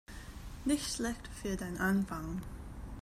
[0.65, 2.41] Nicht schlecht für den Anfang.